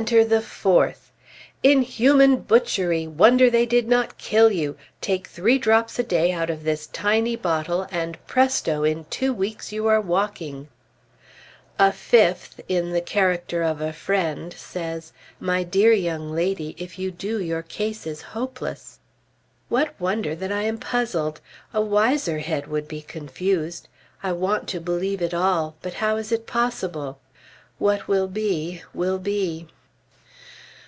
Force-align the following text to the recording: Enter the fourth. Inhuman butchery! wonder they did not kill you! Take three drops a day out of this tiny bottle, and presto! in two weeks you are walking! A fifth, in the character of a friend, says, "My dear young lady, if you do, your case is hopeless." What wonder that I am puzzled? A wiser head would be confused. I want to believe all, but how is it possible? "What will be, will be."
Enter 0.00 0.24
the 0.24 0.40
fourth. 0.40 1.10
Inhuman 1.64 2.42
butchery! 2.42 3.08
wonder 3.08 3.50
they 3.50 3.66
did 3.66 3.88
not 3.88 4.18
kill 4.18 4.52
you! 4.52 4.76
Take 5.00 5.26
three 5.26 5.58
drops 5.58 5.98
a 5.98 6.04
day 6.04 6.30
out 6.30 6.48
of 6.48 6.62
this 6.62 6.86
tiny 6.86 7.34
bottle, 7.34 7.88
and 7.90 8.16
presto! 8.28 8.84
in 8.84 9.06
two 9.06 9.32
weeks 9.34 9.72
you 9.72 9.88
are 9.88 10.00
walking! 10.00 10.68
A 11.76 11.90
fifth, 11.90 12.60
in 12.68 12.92
the 12.92 13.00
character 13.00 13.64
of 13.64 13.80
a 13.80 13.92
friend, 13.92 14.52
says, 14.56 15.12
"My 15.40 15.64
dear 15.64 15.92
young 15.92 16.32
lady, 16.36 16.76
if 16.78 16.96
you 16.96 17.10
do, 17.10 17.40
your 17.40 17.62
case 17.62 18.06
is 18.06 18.22
hopeless." 18.22 19.00
What 19.68 20.00
wonder 20.00 20.36
that 20.36 20.52
I 20.52 20.62
am 20.62 20.78
puzzled? 20.78 21.40
A 21.74 21.80
wiser 21.80 22.38
head 22.38 22.68
would 22.68 22.86
be 22.86 23.02
confused. 23.02 23.88
I 24.22 24.30
want 24.32 24.68
to 24.68 24.80
believe 24.80 25.34
all, 25.34 25.74
but 25.82 25.94
how 25.94 26.14
is 26.14 26.30
it 26.30 26.46
possible? 26.46 27.18
"What 27.78 28.06
will 28.06 28.28
be, 28.28 28.82
will 28.94 29.18
be." 29.18 29.66